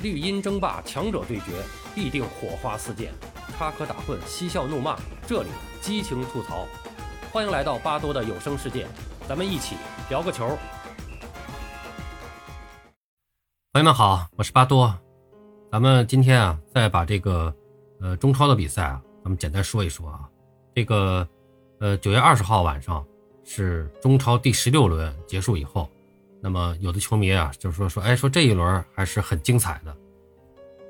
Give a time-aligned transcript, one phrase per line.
[0.00, 1.60] 绿茵争霸，强者对决，
[1.92, 3.12] 必定火花四溅，
[3.56, 5.48] 插科打诨，嬉笑怒骂，这里
[5.80, 6.68] 激情吐槽。
[7.32, 8.86] 欢迎来到巴多的有声世界，
[9.28, 9.74] 咱们一起
[10.08, 10.56] 聊个球。
[13.72, 14.96] 朋友们好，我是巴多。
[15.72, 17.52] 咱们今天啊，再把这个
[18.00, 20.28] 呃中超的比赛啊，咱们简单说一说啊。
[20.76, 21.26] 这个
[21.80, 23.04] 呃九月二十号晚上
[23.44, 25.90] 是中超第十六轮结束以后。
[26.40, 29.96] 那么有的球迷啊，就是说说，哎，说这一轮还是很精彩的。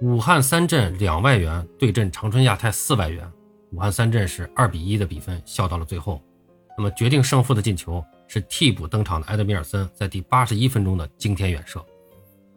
[0.00, 3.27] 武汉三镇两外援对阵长春亚泰四外援，
[3.73, 6.23] 武汉三镇是二比一的比分笑到了最后。
[6.76, 11.84] 那么决定胜负的进球是替补登场的埃德米尔森在第八十一分钟的惊天远射。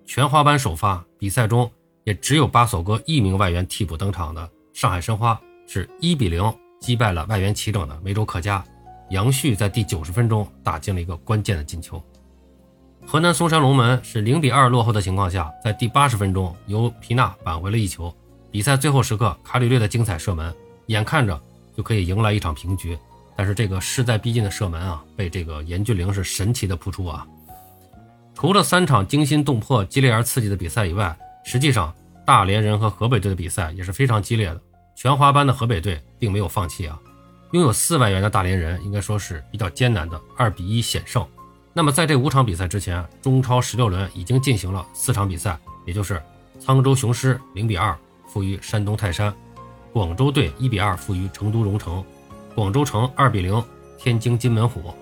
[0.05, 1.71] 全华班首发比赛中
[2.03, 8.63] 也只有巴索戈一名外援替补登场的上海申花是一比零击败了外援齐整的梅州客家，
[9.09, 12.03] 杨旭在第九十分钟打进了一个关键的进球。
[13.05, 18.13] 河南嵩山龙门是零比二落后的情况下，在第八十分钟由皮纳扳回了一球。
[18.49, 20.53] 比赛最后时刻，卡里略的精彩射门，
[20.87, 21.39] 眼看着
[21.75, 22.97] 就可以迎来一场平局。
[23.35, 27.25] 但是这个势在必进的射门啊，被这个严俊凌是神奇的扑出啊！
[28.33, 31.93] 除了三场惊心动魄、激烈而刺激的比赛以外，实际上
[32.25, 34.61] 大连人和河北队的比赛也是非常激烈的。
[34.95, 36.99] 全华班的河北队并没有放弃啊，
[37.51, 41.25] 拥有四万元的大连人应该说是比较艰难的二比一险胜。
[41.73, 46.21] 那么在这五场比赛之前，中超十六轮已经进行了四场比赛，也就是
[46.59, 49.33] 沧州雄狮零比二负于山东泰山，
[49.93, 52.03] 广州队一比二负于成都蓉城，
[52.53, 53.63] 广州城二比零
[53.97, 54.93] 天津津门虎，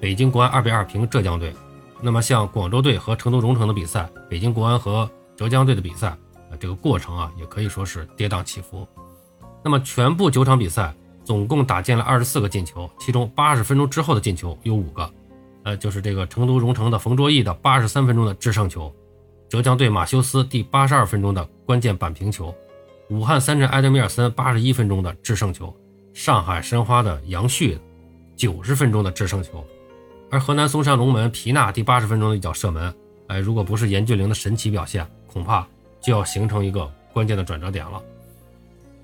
[0.00, 1.52] 北京国安二比二平浙江队。
[2.00, 8.86] 那么像广州队和成都蓉城的比赛，北京国安和浙江队的比赛，啊，这个过程啊也可以说是跌宕起伏。
[9.64, 15.08] 那么全部九场比赛总共打进了二十四个进球，其中八十分钟之后的进球有五个。
[15.64, 18.92] 呃，就是这个成都蓉城的冯卓毅的八十三分钟的制胜球，
[19.48, 22.54] 浙江队马修斯第八十二分钟的关键扳平球，
[23.10, 25.74] 武汉三镇埃德米尔森八十一分钟的制胜球，
[26.12, 27.78] 上海申花的杨旭
[28.34, 29.64] 九十分钟的制胜球，
[30.30, 32.92] 而河南嵩山龙门皮纳第八十分钟的一脚射门，
[33.28, 35.66] 哎，如果不是严俊凌的神奇表现，恐怕
[36.00, 38.02] 就要形成一个关键的转折点了。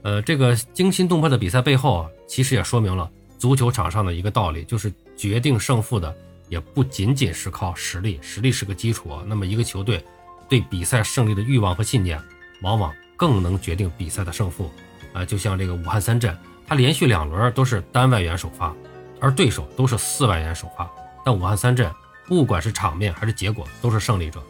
[0.03, 3.09] 呃，这个惊心动魄的比赛背后啊，其实也说明了
[3.39, 6.13] 足球场上的一个道理，就是决定胜负的。
[6.49, 9.21] 也不仅仅是靠实力，实力是个基础。
[9.27, 10.05] 那么一个球队
[10.49, 12.21] 对比赛胜利的欲望和信念，
[12.63, 14.71] 往往更能决定比赛的胜负。
[15.13, 16.37] 啊，就像这个武汉三镇，
[16.67, 18.75] 他连续两轮都是单外援首发，
[19.21, 20.91] 而对手都是四外援首发。
[21.25, 21.91] 但武汉三镇
[22.27, 24.43] 不管是场面还是结果都是胜利者。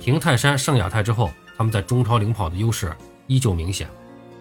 [0.00, 2.92] 平泰山胜亚泰之后，他们在中超领跑的优势
[3.26, 3.88] 依旧明显。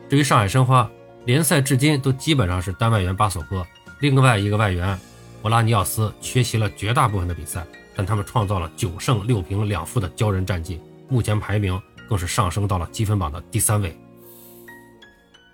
[0.09, 0.89] 至于上海申花，
[1.25, 3.65] 联赛至今都基本上是单外援巴索戈，
[3.99, 4.99] 另外一个外援。
[5.41, 13.97] 博拉尼奥斯缺席了绝大部分的比赛，但他们创造了九胜六平两负的骄人战绩，目前排名更是上升到了积分榜的第三位。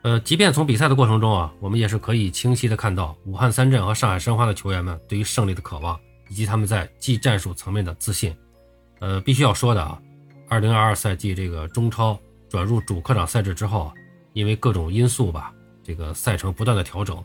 [0.01, 8.35] 呃，即便从比赛的过程中啊，我们也是可以清晰的看到武汉三镇和上海申花的球员们对于胜利的渴望，以及他们在技战术层面的自信。
[8.99, 10.01] 呃，必须要说的啊，
[10.49, 12.19] 二零二二赛季这个中超
[12.49, 13.91] 转入主客场赛制之后，
[14.33, 15.53] 因为各种因素吧，
[15.83, 17.23] 这个赛程不断的调整，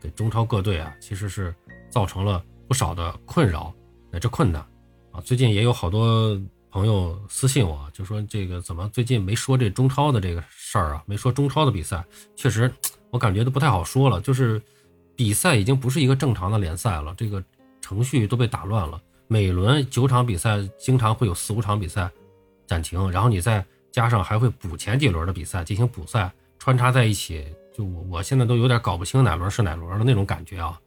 [0.00, 1.54] 给中超各队啊其实是。
[1.92, 3.72] 造成了不少的困扰
[4.10, 4.66] 乃至困难
[5.12, 5.20] 啊！
[5.20, 11.02] 最近也有好多朋友私信我，就说这个怎么最近没说这中超的这个事儿啊？
[11.06, 12.02] 没说中超的比赛，
[12.34, 12.72] 确实
[13.10, 14.22] 我感觉都不太好说了。
[14.22, 14.60] 就是
[15.14, 17.44] 比赛已经不是一个正常的联赛了，这个
[17.82, 18.98] 程序都被打乱了。
[19.28, 22.10] 每轮九场比赛，经常会有四五场比赛
[22.66, 27.44] 暂停，然后你再加上还会补前几轮的比赛进行补赛穿插在一起，
[27.76, 30.80] 就我我现在都有点搞不清哪轮是哪轮的那种感觉啊！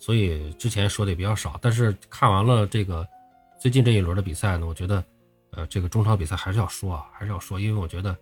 [0.00, 3.06] 所以之前说的也比较少，但是看完了这个
[3.60, 5.04] 最近这一轮的比赛呢，我觉得，
[5.50, 8.16] 呃，这个中超比赛还是要说啊，还是要说，因为我觉得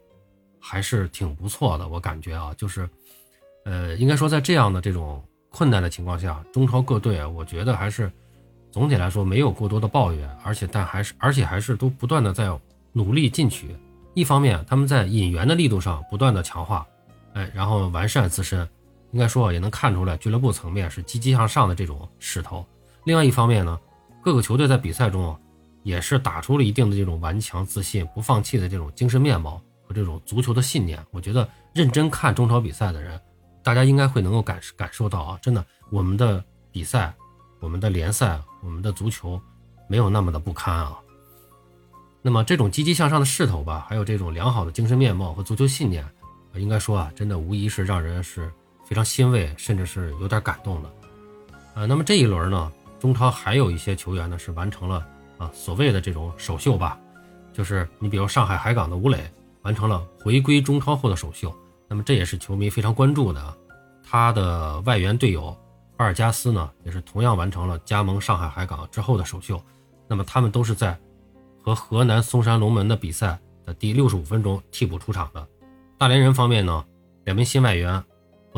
[0.61, 1.87] 还是挺不错的。
[1.87, 2.91] 我感觉啊，就是，
[3.65, 8.11] 呃，应该说在这样的这种困难的情况下，中超各队啊，我觉得还是
[8.73, 12.51] 总体来说没有过多的抱怨，而且但还是而且还是都不断的在
[12.93, 13.75] 努力进取。
[14.15, 16.85] 一方面他们在引援的力度上不断的强化，
[17.35, 18.69] 哎，然后完善自身。
[19.13, 22.65] 应该说也能看出来，俱乐部层面是积极向上的这种势头。
[23.05, 23.79] 另外一方面呢，
[24.23, 25.39] 各个球队在比赛中啊
[25.83, 31.03] 也是打出了一定的这种顽强、自信、不放弃的这种精神面貌和这种足球的信念。
[31.11, 33.19] 我觉得认真看中超比赛的人，
[33.63, 37.15] 大家应该会能够感感受到啊，真的，我们的比赛、
[37.61, 39.41] 我们的联赛、我们的足球
[39.89, 40.99] 没有那么的不堪啊。
[42.21, 46.05] 那么这种积极向上的势头吧，还有这种良好的精神面貌和足球信念，
[46.57, 48.53] 应该说啊，真的无疑是让人是。
[48.89, 50.91] 非常欣慰，甚至是有点感动的，
[51.75, 55.07] 呃，那么这一轮呢，中超还有一些球员呢是完成了
[55.37, 56.99] 啊所谓的这种首秀吧，
[57.53, 59.31] 就是你比如上海海港的吴磊，
[59.61, 61.55] 完成了回归中超后的首秀。
[61.87, 63.55] 那么这也是球迷非常关注的。
[64.03, 65.55] 他的外援队友
[65.95, 69.63] 巴尔加斯呢，也是同样完成了加盟上海海港之后的首秀。
[70.07, 70.99] 那么他们都是在
[71.63, 75.47] 和河南嵩山龙门的比赛的第六十五分钟替补出场的。
[75.99, 76.83] 大连人方面呢，
[77.25, 78.03] 两名新外援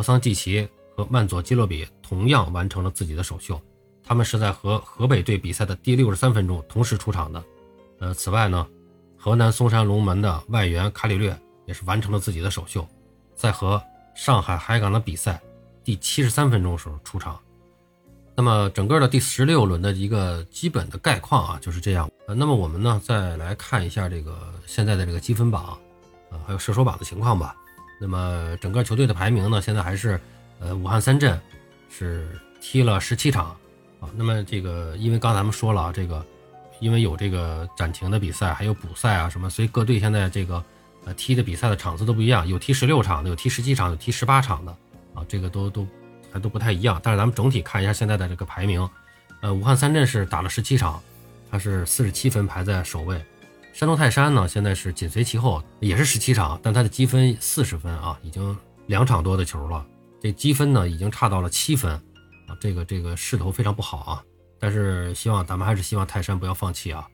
[0.00, 0.66] 博桑季奇
[0.96, 3.60] 和曼佐基洛比同样完成了自己的首秀。
[4.02, 7.44] 他们是在和河北队比赛的第六十三分钟同时出场的。
[7.98, 8.66] 呃，此外呢，
[9.18, 12.88] 河南嵩山龙门的外援卡里略也是完成了自己的首秀，
[13.34, 13.78] 在和
[14.14, 15.38] 上海海港的比赛
[15.84, 17.38] 第七十三分钟时候出场。
[18.34, 22.10] 那么整个的第十六轮的一个基本的概况啊就是这样。
[22.26, 25.78] 呃，那么我们呢再来看一下这个现在的这个积分榜，
[26.30, 27.54] 呃，还有射手榜的情况吧。
[28.00, 30.18] 那么整个球队的排名呢，现在还是
[30.58, 31.38] 呃武汉三镇
[31.88, 32.26] 是
[32.60, 33.54] 踢了十七场。
[34.00, 36.24] 啊，那么这个，因为刚才咱们说了啊，这个，
[36.80, 40.64] 因为有这个暂停的比赛，还有补赛啊什么，所以各队现在这个，
[41.04, 44.72] 呃，踢的比赛的场次都不一样，有踢十六场的，有踢十七场，有踢十八场的，
[45.12, 45.86] 啊，这个都都
[46.32, 46.98] 还都不太一样。
[47.02, 48.88] 但是咱们整体看一下现在的这个排名，
[49.42, 50.98] 呃，武汉三镇是打了十七场，
[51.50, 53.22] 它是四十七分排在首位，
[53.72, 58.56] 山东泰山呢现在是紧随其后，也是十七场，但他的积分四十分啊，已经
[58.86, 59.86] 两场多的球了，
[60.20, 61.92] 这积分呢已经差到了七分
[62.46, 62.56] 啊。
[62.60, 64.24] 这个这个势头非常不好啊，
[64.58, 67.06] 但是希望咱们还是希望泰山不要放弃啊。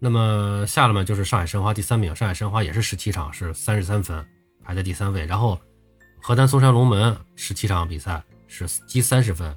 [0.00, 4.26] 那么下了呢就是上海申花第三名，上海申花也是十七场是三十三分，
[4.64, 5.26] 排在第三位。
[5.26, 5.58] 然后
[6.20, 9.48] 河南嵩山龙门十七场比赛是积三十分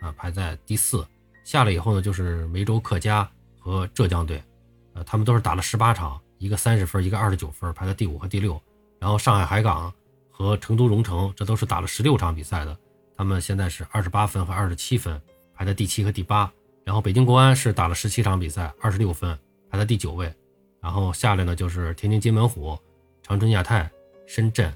[0.00, 1.06] 啊，排在第四。
[1.44, 3.28] 下了以后呢，就是梅州客家
[3.58, 4.42] 和浙江队，
[5.04, 8.60] 他们都是打了十八场，一个三十分，一个二十九分，排在第五和第六。
[8.98, 9.92] 然后上海海港
[10.30, 12.76] 和成都蓉城，这都是打了十六场比赛的。
[13.16, 15.20] 他们现在是二十八分和二十七分，
[15.54, 16.50] 排在第七和第八。
[16.84, 19.38] 然后北京国安是打了十七场比赛，二十六分，
[19.70, 20.32] 排在第九位。
[20.80, 22.78] 然后下来呢就是天津津门虎、
[23.22, 23.90] 长春亚泰、
[24.26, 24.72] 深圳、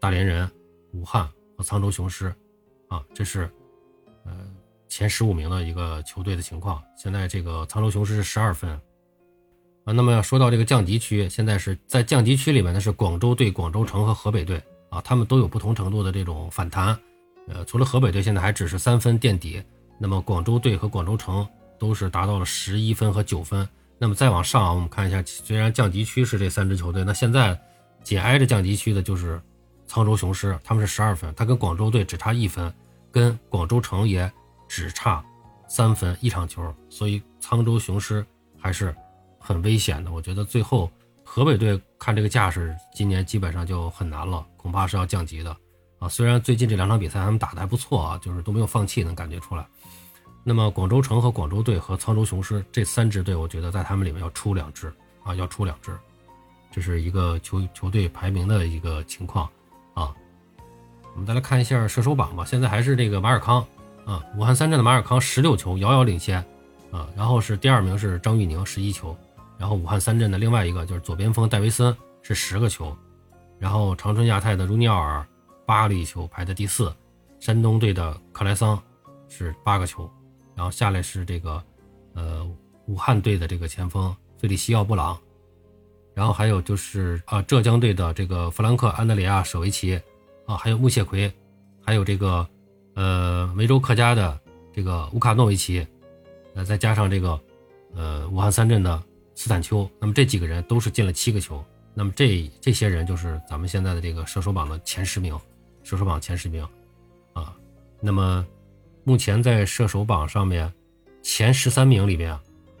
[0.00, 0.50] 大连人、
[0.92, 2.34] 武汉和沧州雄狮，
[2.88, 3.48] 啊，这是
[4.24, 4.32] 呃
[4.88, 6.82] 前十五名的一个球队的情况。
[6.96, 8.80] 现在这个沧州雄狮是十二分，
[9.84, 16.98] 啊，那么说到这个降级区，现在是在降级区里面呢是广州队、广州城和河北队啊，他们都有不同程度的这种反弹。
[17.48, 19.62] 呃，除了河北队现在还只是三分垫底，
[19.98, 21.46] 那么广州队和广州城
[21.78, 23.68] 都是达到了十一分和九分。
[23.98, 27.58] 那么再往上啊，我们看一下，虽然降级区是这三支球队，那现在
[28.02, 29.40] 紧挨着降级区的就是
[29.86, 32.72] 沧州雄狮，他们是十二分，他跟广州队只差一分，
[33.12, 34.30] 跟广州城也
[34.66, 35.22] 只差
[35.68, 38.24] 三分一场球，所以沧州雄狮
[38.58, 38.94] 还是
[39.46, 40.10] 很危险的。
[40.10, 40.90] 我觉得最后
[41.22, 45.54] 河北队看这个架势，今年基本上就很难了，恐怕是要降级的。
[45.98, 49.66] 啊，虽然最近这两场比赛他们打得还不错啊，就是都没有放弃，能感觉出来。
[50.42, 54.92] 那么广州城和广州队和沧州雄狮这三支队，我觉得在他们里面要出两支
[55.22, 55.96] 啊，要出两支，
[56.70, 59.48] 这是一个球球队排名的一个情况
[59.94, 60.14] 啊。
[61.14, 63.64] 我们再来看一下射手榜吧，现在还是这个马尔康
[64.04, 66.44] 啊，武汉三镇的马尔康十六球，遥遥领先
[66.90, 67.08] 啊。
[67.16, 69.16] 然后是第二名是张玉宁十一球，
[69.58, 72.96] 然后武汉三镇的另外一个就是左边锋戴维森是十个球，
[73.58, 75.26] 然后长春亚泰的茹尼奥尔。
[75.66, 76.94] 八粒球排在第四，
[77.40, 78.78] 山东队的克莱桑
[79.30, 80.06] 是八个球，
[80.54, 81.64] 然后下来是这个
[82.12, 82.46] 呃
[82.84, 85.18] 武汉队的这个前锋费利西奥布朗，
[86.12, 89.98] 然后还有就是啊浙江队的这个弗兰克安德里亚舍维奇。
[90.44, 91.32] 啊，还有穆谢奎，
[91.82, 92.46] 还有这个
[92.92, 94.38] 呃梅州客家的
[94.70, 95.86] 这个乌卡诺维奇，
[96.54, 97.40] 呃再加上这个
[97.94, 99.02] 呃武汉三镇的
[99.34, 105.38] 斯坦丘，那么这几个人都是进了七个球，那么这这些人就是咱们现在的这个射手榜的前十名。
[105.86, 106.66] 射手榜前十名，
[107.34, 107.54] 啊，
[108.00, 108.42] 那么
[109.02, 110.72] 目前在射手榜上面
[111.22, 112.34] 前十三名里面，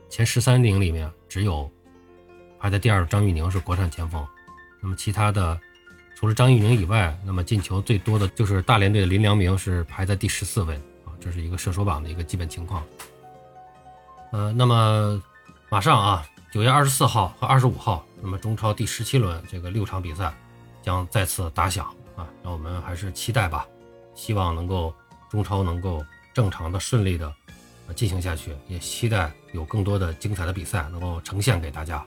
[0.08, 1.70] 前十三名里面只有
[2.58, 4.26] 排在第二的张玉宁是国产前锋，
[4.80, 5.60] 那么其他的
[6.16, 12.82] 除了张玉宁以外，那么进球最多的就是大连队的林良铭是排在第十四位啊，这是一个射手榜的一个基本情况。
[14.32, 15.22] 呃，那么
[15.68, 20.32] 马上啊，九月二十四号和二十五号，那么中超第十七轮这个六场比赛
[20.82, 21.84] 将再次打响。
[22.14, 23.66] 啊，让我们还是期待吧，
[24.14, 24.94] 希望能够
[25.28, 27.34] 中超能够正常的、顺利的
[27.96, 32.06] 进行下去，也期待有更多的精彩的比赛能够呈现给大家。